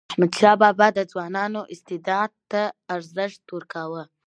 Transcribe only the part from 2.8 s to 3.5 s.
ارزښت